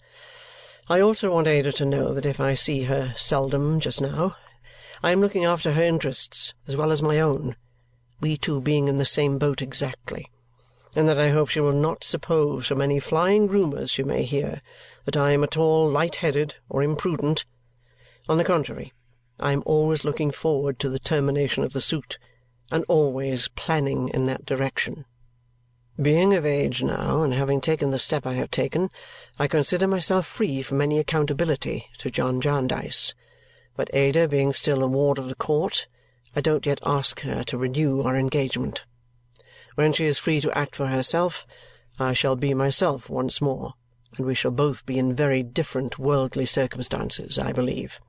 I 0.88 1.00
also 1.00 1.32
want 1.32 1.46
Ada 1.46 1.72
to 1.72 1.84
know 1.84 2.12
that 2.14 2.26
if 2.26 2.40
I 2.40 2.54
see 2.54 2.82
her 2.82 3.14
seldom 3.16 3.80
just 3.80 4.00
now, 4.00 4.36
I 5.02 5.10
am 5.10 5.20
looking 5.20 5.44
after 5.44 5.72
her 5.72 5.82
interests 5.82 6.54
as 6.68 6.76
well 6.76 6.92
as 6.92 7.02
my 7.02 7.20
own, 7.20 7.56
we 8.20 8.36
two 8.36 8.60
being 8.60 8.88
in 8.88 8.96
the 8.96 9.04
same 9.04 9.38
boat 9.38 9.62
exactly 9.62 10.28
and 10.96 11.08
that 11.08 11.18
I 11.18 11.30
hope 11.30 11.48
she 11.48 11.60
will 11.60 11.72
not 11.72 12.04
suppose 12.04 12.66
from 12.66 12.80
any 12.80 13.00
flying 13.00 13.48
rumours 13.48 13.90
she 13.90 14.02
may 14.02 14.22
hear 14.22 14.62
that 15.04 15.16
I 15.16 15.32
am 15.32 15.42
at 15.42 15.56
all 15.56 15.88
light-headed 15.90 16.54
or 16.68 16.82
imprudent. 16.82 17.44
On 18.28 18.38
the 18.38 18.44
contrary, 18.44 18.92
I 19.40 19.52
am 19.52 19.62
always 19.66 20.04
looking 20.04 20.30
forward 20.30 20.78
to 20.78 20.88
the 20.88 20.98
termination 20.98 21.64
of 21.64 21.72
the 21.72 21.80
suit, 21.80 22.18
and 22.70 22.84
always 22.88 23.48
planning 23.48 24.08
in 24.08 24.24
that 24.24 24.46
direction. 24.46 25.04
Being 26.00 26.34
of 26.34 26.44
age 26.44 26.82
now, 26.82 27.22
and 27.22 27.34
having 27.34 27.60
taken 27.60 27.90
the 27.90 27.98
step 27.98 28.26
I 28.26 28.34
have 28.34 28.50
taken, 28.50 28.90
I 29.38 29.46
consider 29.46 29.86
myself 29.86 30.26
free 30.26 30.60
from 30.60 30.80
any 30.80 30.98
accountability 30.98 31.86
to 31.98 32.10
John 32.10 32.40
Jarndyce. 32.40 33.14
But 33.76 33.94
Ada 33.94 34.28
being 34.28 34.52
still 34.52 34.82
a 34.82 34.88
ward 34.88 35.18
of 35.18 35.28
the 35.28 35.34
court, 35.34 35.86
I 36.34 36.40
don't 36.40 36.66
yet 36.66 36.80
ask 36.84 37.20
her 37.20 37.44
to 37.44 37.58
renew 37.58 38.02
our 38.02 38.16
engagement. 38.16 38.84
When 39.76 39.92
she 39.92 40.04
is 40.04 40.18
free 40.18 40.40
to 40.40 40.56
act 40.56 40.74
for 40.74 40.86
herself, 40.86 41.46
I 41.98 42.12
shall 42.12 42.34
be 42.34 42.54
myself 42.54 43.08
once 43.08 43.40
more, 43.40 43.74
and 44.16 44.26
we 44.26 44.34
shall 44.34 44.50
both 44.50 44.84
be 44.86 44.98
in 44.98 45.14
very 45.14 45.42
different 45.42 45.98
worldly 45.98 46.46
circumstances, 46.46 47.38
I 47.38 47.52
believe. 47.52 48.00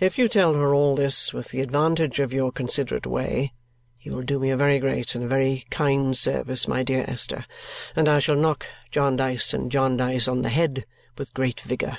If 0.00 0.18
you 0.18 0.28
tell 0.28 0.54
her 0.54 0.74
all 0.74 0.94
this 0.94 1.32
with 1.32 1.48
the 1.48 1.60
advantage 1.60 2.18
of 2.20 2.32
your 2.32 2.52
considerate 2.52 3.06
way, 3.06 3.52
you 4.00 4.12
will 4.12 4.22
do 4.22 4.38
me 4.38 4.50
a 4.50 4.56
very 4.56 4.78
great 4.78 5.14
and 5.14 5.24
a 5.24 5.28
very 5.28 5.64
kind 5.70 6.16
service, 6.16 6.68
my 6.68 6.82
dear 6.82 7.04
Esther, 7.08 7.46
and 7.94 8.08
I 8.08 8.18
shall 8.18 8.36
knock 8.36 8.66
Jarndyce 8.90 9.52
and 9.52 9.70
Jarndyce 9.70 10.28
on 10.28 10.42
the 10.42 10.48
head 10.48 10.86
with 11.18 11.34
great 11.34 11.60
vigour. 11.60 11.98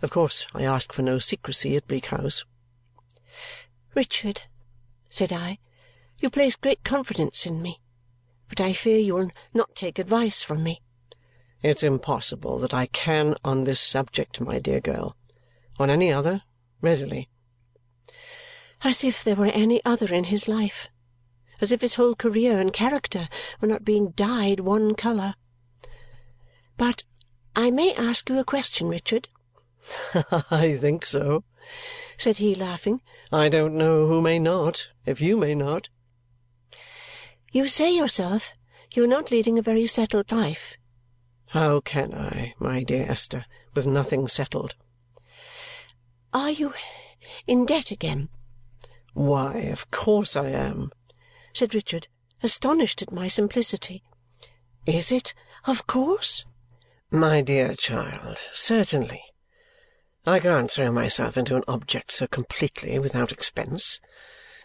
Of 0.00 0.10
course 0.10 0.46
I 0.54 0.64
ask 0.64 0.92
for 0.92 1.02
no 1.02 1.18
secrecy 1.18 1.76
at 1.76 1.86
Bleak 1.86 2.06
House. 2.06 2.44
Richard, 3.94 4.42
said 5.08 5.32
I, 5.32 5.58
you 6.18 6.30
place 6.30 6.56
great 6.56 6.82
confidence 6.82 7.46
in 7.46 7.62
me 7.62 7.82
but 8.52 8.60
I 8.60 8.74
fear 8.74 8.98
you 8.98 9.14
will 9.14 9.30
not 9.54 9.74
take 9.74 9.98
advice 9.98 10.42
from 10.42 10.62
me. 10.62 10.82
It's 11.62 11.82
impossible 11.82 12.58
that 12.58 12.74
I 12.74 12.84
can 12.84 13.34
on 13.42 13.64
this 13.64 13.80
subject, 13.80 14.42
my 14.42 14.58
dear 14.58 14.78
girl. 14.78 15.16
On 15.78 15.88
any 15.88 16.12
other, 16.12 16.42
readily. 16.82 17.28
As 18.84 19.02
if 19.02 19.24
there 19.24 19.36
were 19.36 19.46
any 19.46 19.82
other 19.84 20.12
in 20.12 20.24
his 20.24 20.46
life. 20.46 20.88
As 21.60 21.72
if 21.72 21.80
his 21.80 21.94
whole 21.94 22.14
career 22.14 22.60
and 22.60 22.72
character 22.72 23.28
were 23.60 23.68
not 23.68 23.84
being 23.84 24.10
dyed 24.10 24.60
one 24.60 24.94
colour. 24.94 25.34
But 26.76 27.04
I 27.56 27.70
may 27.70 27.94
ask 27.94 28.28
you 28.28 28.38
a 28.38 28.44
question, 28.44 28.88
Richard? 28.88 29.28
I 30.50 30.76
think 30.76 31.06
so, 31.06 31.44
said 32.18 32.36
he, 32.38 32.54
laughing. 32.54 33.00
I 33.30 33.48
don't 33.48 33.74
know 33.74 34.06
who 34.06 34.20
may 34.20 34.38
not, 34.38 34.88
if 35.06 35.20
you 35.20 35.36
may 35.36 35.54
not. 35.54 35.88
You 37.52 37.68
say 37.68 37.94
yourself 37.94 38.52
you 38.94 39.04
are 39.04 39.08
not 39.08 39.30
leading 39.30 39.58
a 39.58 39.62
very 39.62 39.86
settled 39.86 40.30
life. 40.30 40.76
How 41.48 41.80
can 41.80 42.14
I, 42.14 42.54
my 42.58 42.82
dear 42.82 43.06
Esther, 43.10 43.46
with 43.74 43.86
nothing 43.86 44.28
settled? 44.28 44.74
Are 46.32 46.50
you 46.50 46.72
in 47.46 47.66
debt 47.66 47.90
again? 47.90 48.28
Why, 49.14 49.54
of 49.72 49.90
course 49.90 50.36
I 50.36 50.48
am, 50.48 50.90
said 51.52 51.74
Richard, 51.74 52.08
astonished 52.42 53.02
at 53.02 53.12
my 53.12 53.28
simplicity. 53.28 54.02
Is 54.86 55.12
it 55.12 55.34
of 55.66 55.86
course? 55.86 56.44
My 57.10 57.42
dear 57.42 57.74
child, 57.74 58.38
certainly. 58.52 59.22
I 60.24 60.40
can't 60.40 60.70
throw 60.70 60.90
myself 60.90 61.36
into 61.36 61.56
an 61.56 61.64
object 61.68 62.12
so 62.12 62.26
completely 62.26 62.98
without 62.98 63.32
expense. 63.32 64.00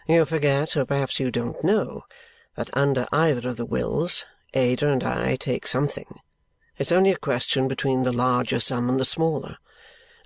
You 0.06 0.24
forget, 0.24 0.76
or 0.76 0.86
perhaps 0.86 1.20
you 1.20 1.30
don't 1.30 1.62
know, 1.62 2.02
that 2.56 2.70
under 2.72 3.06
either 3.12 3.50
of 3.50 3.56
the 3.56 3.66
wills 3.66 4.24
Ada 4.54 4.88
and 4.88 5.04
I 5.04 5.36
take 5.36 5.66
something. 5.66 6.20
It's 6.78 6.92
only 6.92 7.12
a 7.12 7.18
question 7.18 7.68
between 7.68 8.04
the 8.04 8.12
larger 8.12 8.60
sum 8.60 8.88
and 8.88 8.98
the 8.98 9.04
smaller. 9.04 9.58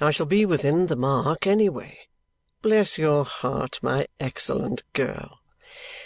I 0.01 0.11
shall 0.11 0.27
be 0.27 0.45
within 0.47 0.87
the 0.87 0.97
mark 0.97 1.47
anyway. 1.47 1.99
Bless 2.63 2.99
your 2.99 3.25
heart, 3.25 3.79
my 3.83 4.07
excellent 4.21 4.83
girl, 4.93 5.41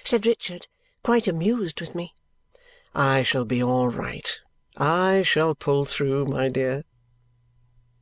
said 0.05 0.27
Richard, 0.27 0.67
quite 1.03 1.29
amused 1.29 1.81
with 1.81 1.95
me. 1.95 2.15
I 2.95 3.23
shall 3.23 3.45
be 3.45 3.63
all 3.63 3.89
right. 3.89 4.39
I 4.77 5.23
shall 5.23 5.55
pull 5.55 5.85
through, 5.85 6.27
my 6.27 6.49
dear. 6.49 6.85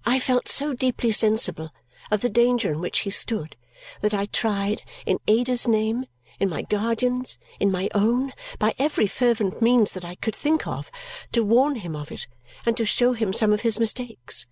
I 0.05 0.19
felt 0.19 0.49
so 0.49 0.73
deeply 0.73 1.13
sensible 1.13 1.71
of 2.11 2.21
the 2.21 2.29
danger 2.29 2.71
in 2.73 2.81
which 2.81 3.01
he 3.01 3.11
stood 3.11 3.57
that 4.01 4.15
I 4.15 4.27
tried, 4.27 4.83
in 5.05 5.19
Ada's 5.27 5.69
name 5.69 6.07
in 6.41 6.49
my 6.49 6.63
guardian's, 6.63 7.39
in 7.61 7.71
my 7.71 7.89
own, 7.95 8.33
by 8.59 8.75
every 8.79 9.07
fervent 9.07 9.63
means 9.63 9.93
that 9.93 10.05
I 10.05 10.17
could 10.17 10.35
think 10.35 10.67
of, 10.67 10.91
to 11.33 11.45
warn 11.45 11.77
him 11.77 11.95
of 11.95 12.11
it 12.11 12.27
and 12.67 12.77
to 12.77 12.85
show 12.85 13.13
him 13.13 13.33
some 13.33 13.53
of 13.53 13.61
his 13.61 13.79
mistakes. 13.79 14.47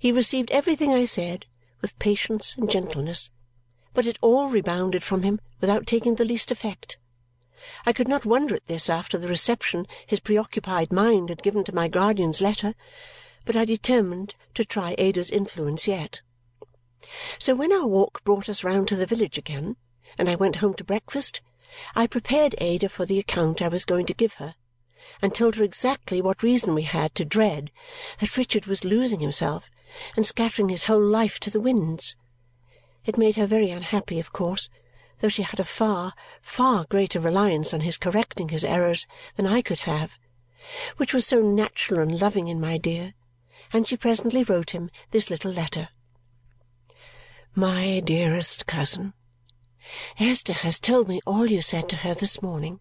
He 0.00 0.12
received 0.12 0.52
everything 0.52 0.94
I 0.94 1.06
said 1.06 1.46
with 1.80 1.98
patience 1.98 2.54
and 2.56 2.70
gentleness, 2.70 3.32
but 3.94 4.06
it 4.06 4.16
all 4.20 4.48
rebounded 4.48 5.02
from 5.02 5.24
him 5.24 5.40
without 5.60 5.88
taking 5.88 6.14
the 6.14 6.24
least 6.24 6.52
effect. 6.52 6.98
I 7.84 7.92
could 7.92 8.06
not 8.06 8.24
wonder 8.24 8.54
at 8.54 8.68
this 8.68 8.88
after 8.88 9.18
the 9.18 9.26
reception 9.26 9.88
his 10.06 10.20
preoccupied 10.20 10.92
mind 10.92 11.30
had 11.30 11.42
given 11.42 11.64
to 11.64 11.74
my 11.74 11.88
guardian's 11.88 12.40
letter, 12.40 12.76
but 13.44 13.56
I 13.56 13.64
determined 13.64 14.36
to 14.54 14.64
try 14.64 14.94
Ada's 14.98 15.32
influence 15.32 15.88
yet. 15.88 16.20
So 17.40 17.56
when 17.56 17.72
our 17.72 17.86
walk 17.86 18.22
brought 18.22 18.48
us 18.48 18.62
round 18.62 18.86
to 18.88 18.96
the 18.96 19.06
village 19.06 19.36
again, 19.36 19.74
and 20.16 20.30
I 20.30 20.36
went 20.36 20.56
home 20.56 20.74
to 20.74 20.84
breakfast, 20.84 21.40
I 21.96 22.06
prepared 22.06 22.54
Ada 22.58 22.88
for 22.88 23.04
the 23.04 23.18
account 23.18 23.60
I 23.60 23.68
was 23.68 23.84
going 23.84 24.06
to 24.06 24.14
give 24.14 24.34
her 24.34 24.54
and 25.20 25.34
told 25.34 25.56
her 25.56 25.64
exactly 25.64 26.22
what 26.22 26.44
reason 26.44 26.72
we 26.72 26.82
had 26.82 27.16
to 27.16 27.24
dread 27.24 27.72
that 28.20 28.36
Richard 28.36 28.66
was 28.66 28.84
losing 28.84 29.18
himself 29.18 29.68
and 30.16 30.26
scattering 30.26 30.68
his 30.68 30.84
whole 30.84 31.02
life 31.02 31.38
to 31.40 31.50
the 31.50 31.60
winds. 31.60 32.16
It 33.04 33.18
made 33.18 33.36
her 33.36 33.46
very 33.46 33.70
unhappy, 33.70 34.18
of 34.20 34.32
course, 34.32 34.68
though 35.20 35.28
she 35.28 35.42
had 35.42 35.58
a 35.58 35.64
far, 35.64 36.14
far 36.40 36.84
greater 36.84 37.20
reliance 37.20 37.72
on 37.74 37.80
his 37.80 37.96
correcting 37.96 38.50
his 38.50 38.64
errors 38.64 39.06
than 39.36 39.46
I 39.46 39.62
could 39.62 39.80
have, 39.80 40.18
which 40.96 41.14
was 41.14 41.26
so 41.26 41.40
natural 41.40 42.00
and 42.00 42.20
loving 42.20 42.48
in 42.48 42.60
my 42.60 42.78
dear, 42.78 43.14
and 43.72 43.88
she 43.88 43.96
presently 43.96 44.44
wrote 44.44 44.70
him 44.70 44.90
this 45.10 45.30
little 45.30 45.52
letter. 45.52 45.88
My 47.54 48.00
dearest 48.00 48.66
cousin, 48.66 49.14
Esther 50.18 50.52
has 50.52 50.78
told 50.78 51.08
me 51.08 51.20
all 51.26 51.46
you 51.46 51.62
said 51.62 51.88
to 51.88 51.96
her 51.96 52.14
this 52.14 52.42
morning. 52.42 52.80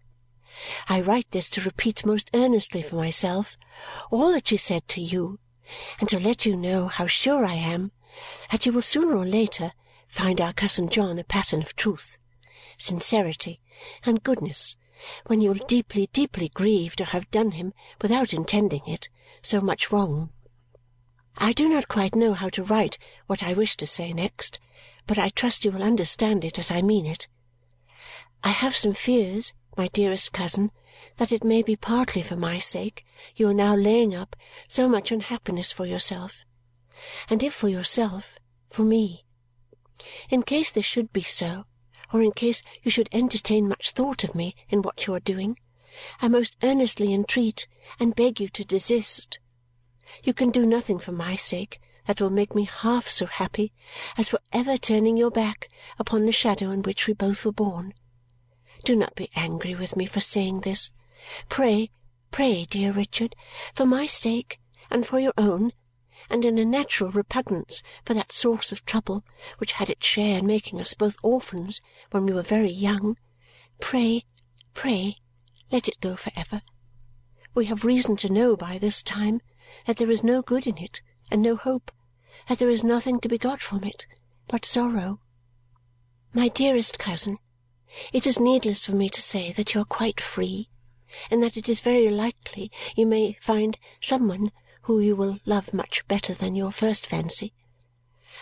I 0.90 1.00
write 1.02 1.32
this 1.32 1.50
to 1.52 1.62
repeat 1.62 2.06
most 2.06 2.30
earnestly 2.34 2.82
for 2.82 2.96
myself 2.96 3.58
all 4.12 4.32
that 4.34 4.48
she 4.48 4.58
said 4.58 4.88
to 4.90 5.02
you 5.02 5.40
and 6.00 6.10
to 6.10 6.20
let 6.20 6.46
you 6.46 6.56
know 6.56 6.88
how 6.88 7.08
sure 7.08 7.46
I 7.46 7.56
am 7.56 7.92
that 8.52 8.66
you 8.66 8.72
will 8.72 8.82
sooner 8.82 9.16
or 9.16 9.26
later 9.26 9.74
find 10.08 10.42
our 10.42 10.54
cousin 10.54 10.90
John 10.90 11.20
a 11.20 11.24
pattern 11.24 11.62
of 11.62 11.76
truth, 11.76 12.18
sincerity, 12.78 13.60
and 14.04 14.24
goodness 14.24 14.76
when 15.28 15.42
you 15.42 15.50
will 15.50 15.66
deeply, 15.68 16.10
deeply 16.12 16.50
grieve 16.50 16.96
to 16.96 17.06
have 17.06 17.30
done 17.30 17.52
him, 17.52 17.74
without 18.02 18.34
intending 18.34 18.82
it, 18.88 19.10
so 19.42 19.62
much 19.62 19.92
wrong. 19.92 20.32
I 21.38 21.54
do 21.54 21.70
not 21.70 21.88
quite 21.88 22.16
know 22.16 22.34
how 22.34 22.50
to 22.50 22.64
write 22.64 22.98
what 23.28 23.44
I 23.44 23.54
wish 23.54 23.78
to 23.78 23.86
say 23.86 24.12
next, 24.12 24.60
but 25.06 25.20
I 25.20 25.30
trust 25.30 25.64
you 25.64 25.72
will 25.72 25.84
understand 25.84 26.44
it 26.44 26.58
as 26.58 26.72
I 26.72 26.82
mean 26.82 27.06
it. 27.06 27.28
I 28.44 28.50
have 28.50 28.76
some 28.76 28.94
fears, 28.94 29.54
my 29.78 29.88
dearest 29.90 30.34
cousin, 30.34 30.72
that 31.18 31.32
it 31.32 31.44
may 31.44 31.62
be 31.62 31.76
partly 31.76 32.22
for 32.22 32.36
my 32.36 32.60
sake 32.60 33.06
you 33.36 33.48
are 33.48 33.54
now 33.54 33.76
laying 33.76 34.16
up 34.16 34.36
so 34.68 34.88
much 34.88 35.12
unhappiness 35.12 35.72
for 35.72 35.86
yourself, 35.86 36.46
and 37.30 37.44
if 37.44 37.54
for 37.54 37.70
yourself, 37.70 38.38
for 38.70 38.84
me. 38.84 39.26
In 40.30 40.44
case 40.44 40.72
this 40.72 40.86
should 40.86 41.12
be 41.12 41.24
so, 41.24 41.66
or 42.14 42.22
in 42.22 42.32
case 42.32 42.62
you 42.84 42.92
should 42.92 43.10
entertain 43.12 43.68
much 43.68 43.92
thought 43.92 44.24
of 44.24 44.36
me 44.36 44.56
in 44.70 44.82
what 44.82 45.08
you 45.08 45.14
are 45.14 45.20
doing, 45.20 45.58
I 46.22 46.28
most 46.28 46.56
earnestly 46.62 47.14
entreat 47.14 47.68
and 48.00 48.16
beg 48.16 48.40
you 48.40 48.50
to 48.50 48.64
desist. 48.64 49.40
You 50.24 50.34
can 50.34 50.52
do 50.52 50.66
nothing 50.66 51.00
for 51.00 51.12
my 51.12 51.36
sake 51.36 51.82
that 52.06 52.22
will 52.22 52.30
make 52.30 52.56
me 52.56 52.66
half 52.66 53.10
so 53.10 53.26
happy 53.26 53.74
as 54.18 54.30
for 54.30 54.40
ever 54.54 54.78
turning 54.78 55.18
your 55.18 55.32
back 55.32 55.70
upon 56.00 56.26
the 56.26 56.32
shadow 56.32 56.72
in 56.72 56.84
which 56.84 57.08
we 57.08 57.14
both 57.14 57.44
were 57.44 57.52
born. 57.52 57.94
Do 58.86 58.96
not 58.96 59.16
be 59.16 59.30
angry 59.36 59.76
with 59.76 59.96
me 59.96 60.06
for 60.06 60.20
saying 60.22 60.62
this. 60.62 60.92
Pray, 61.50 61.90
pray, 62.32 62.66
dear 62.70 62.92
Richard, 62.92 63.36
for 63.74 63.86
my 63.86 64.06
sake 64.06 64.60
and 64.90 65.06
for 65.06 65.20
your 65.20 65.34
own, 65.38 65.74
and 66.30 66.46
in 66.46 66.58
a 66.58 66.66
natural 66.66 67.12
repugnance 67.12 67.82
for 68.06 68.14
that 68.14 68.32
source 68.32 68.72
of 68.72 68.86
trouble 68.86 69.24
which 69.58 69.74
had 69.74 69.89
its 69.89 70.06
share 70.06 70.38
in 70.38 70.46
making 70.46 70.80
us 70.80 70.94
both 70.94 71.18
orphans 71.24 71.82
when 72.12 72.26
we 72.26 72.34
were 72.34 72.44
very 72.44 72.70
young, 72.70 73.18
pray, 73.80 74.26
pray, 74.74 75.18
let 75.72 75.88
it 75.88 76.00
go 76.02 76.15
for 76.15 76.32
ever. 76.36 76.62
We 77.54 77.65
have 77.65 77.86
reason 77.86 78.15
to 78.18 78.30
know 78.30 78.56
by 78.56 78.78
this 78.78 79.02
time 79.02 79.41
that 79.86 79.98
there 79.98 80.12
is 80.12 80.24
no 80.24 80.41
good 80.41 80.68
in 80.68 80.78
it 80.78 81.02
and 81.32 81.41
no 81.41 81.56
hope, 81.56 81.91
that 82.48 82.60
there 82.60 82.70
is 82.70 82.84
nothing 82.84 83.20
to 83.22 83.30
be 83.30 83.38
got 83.38 83.62
from 83.62 83.84
it 83.84 84.06
but 84.48 84.65
sorrow. 84.65 85.20
My 86.34 86.50
dearest 86.50 87.00
cousin, 87.00 87.38
it 88.13 88.28
is 88.28 88.39
needless 88.39 88.86
for 88.86 88.94
me 88.94 89.10
to 89.10 89.22
say 89.22 89.52
that 89.54 89.74
you 89.74 89.82
are 89.82 89.86
quite 89.86 90.22
free 90.22 90.70
and 91.30 91.41
that 91.41 91.58
it 91.58 91.67
is 91.67 91.82
very 91.82 92.10
likely 92.10 92.71
you 92.95 93.06
may 93.06 93.38
find 93.41 93.77
some 94.01 94.27
one 94.27 94.51
who 94.84 94.99
you 94.99 95.15
will 95.15 95.39
love 95.45 95.73
much 95.73 96.08
better 96.08 96.34
than 96.34 96.56
your 96.56 96.71
first 96.71 97.06
fancy. 97.06 97.53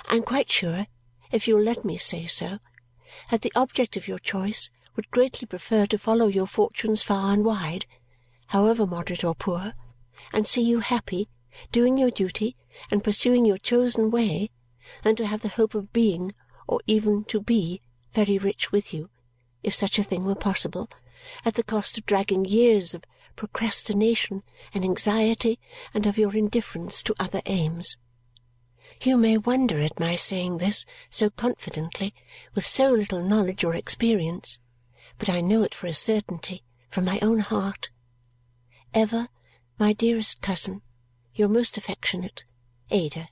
I 0.07 0.15
am 0.15 0.23
quite 0.23 0.51
sure, 0.51 0.87
if 1.31 1.47
you 1.47 1.55
will 1.55 1.63
let 1.63 1.83
me 1.83 1.97
say 1.97 2.27
so, 2.27 2.59
that 3.31 3.41
the 3.41 3.53
object 3.55 3.97
of 3.97 4.07
your 4.07 4.19
choice 4.19 4.69
would 4.95 5.09
greatly 5.11 5.47
prefer 5.47 5.85
to 5.87 5.97
follow 5.97 6.27
your 6.27 6.47
fortunes 6.47 7.01
far 7.01 7.33
and 7.33 7.43
wide, 7.43 7.85
however 8.47 8.85
moderate 8.85 9.23
or 9.23 9.35
poor, 9.35 9.73
and 10.31 10.47
see 10.47 10.61
you 10.61 10.79
happy, 10.79 11.27
doing 11.71 11.97
your 11.97 12.11
duty 12.11 12.55
and 12.91 13.03
pursuing 13.03 13.45
your 13.45 13.57
chosen 13.57 14.11
way, 14.11 14.51
than 15.03 15.15
to 15.15 15.25
have 15.25 15.41
the 15.41 15.49
hope 15.49 15.75
of 15.75 15.91
being, 15.93 16.33
or 16.67 16.79
even 16.87 17.23
to 17.25 17.41
be, 17.41 17.81
very 18.13 18.37
rich 18.37 18.71
with 18.71 18.93
you, 18.93 19.09
if 19.63 19.73
such 19.73 19.97
a 19.97 20.03
thing 20.03 20.25
were 20.25 20.35
possible, 20.35 20.89
at 21.43 21.55
the 21.55 21.63
cost 21.63 21.97
of 21.97 22.05
dragging 22.05 22.45
years 22.45 22.93
of 22.93 23.03
procrastination 23.35 24.43
and 24.73 24.83
anxiety 24.83 25.59
and 25.93 26.05
of 26.05 26.17
your 26.17 26.35
indifference 26.35 27.03
to 27.03 27.15
other 27.19 27.41
aims. 27.45 27.97
You 29.01 29.17
may 29.17 29.37
wonder 29.37 29.79
at 29.79 29.99
my 29.99 30.15
saying 30.15 30.57
this 30.57 30.85
so 31.09 31.29
confidently, 31.29 32.13
with 32.53 32.65
so 32.65 32.91
little 32.91 33.21
knowledge 33.21 33.63
or 33.63 33.75
experience, 33.75 34.57
but 35.17 35.29
I 35.29 35.41
know 35.41 35.63
it 35.63 35.75
for 35.75 35.87
a 35.87 35.93
certainty 35.93 36.63
from 36.89 37.05
my 37.05 37.19
own 37.21 37.39
heart. 37.39 37.89
Ever, 38.93 39.27
my 39.77 39.91
dearest 39.91 40.41
cousin, 40.41 40.81
your 41.33 41.49
most 41.49 41.77
affectionate, 41.77 42.45
Ada. 42.89 43.27